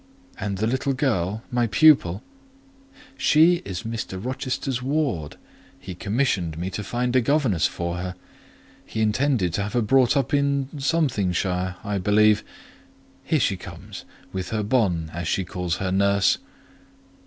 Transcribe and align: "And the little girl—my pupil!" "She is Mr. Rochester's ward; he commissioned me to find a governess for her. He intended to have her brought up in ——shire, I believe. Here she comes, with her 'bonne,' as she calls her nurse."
"And 0.39 0.57
the 0.57 0.65
little 0.65 0.93
girl—my 0.93 1.67
pupil!" 1.67 2.23
"She 3.19 3.61
is 3.65 3.83
Mr. 3.83 4.19
Rochester's 4.25 4.81
ward; 4.81 5.37
he 5.79 5.93
commissioned 5.93 6.57
me 6.57 6.71
to 6.71 6.83
find 6.83 7.15
a 7.15 7.21
governess 7.21 7.67
for 7.67 7.97
her. 7.97 8.15
He 8.83 8.99
intended 9.03 9.53
to 9.53 9.61
have 9.61 9.73
her 9.73 9.81
brought 9.83 10.17
up 10.17 10.33
in 10.33 10.69
——shire, 10.75 11.75
I 11.83 11.99
believe. 11.99 12.43
Here 13.23 13.39
she 13.39 13.57
comes, 13.57 14.03
with 14.33 14.49
her 14.49 14.63
'bonne,' 14.63 15.11
as 15.13 15.27
she 15.27 15.45
calls 15.45 15.75
her 15.75 15.91
nurse." 15.91 16.39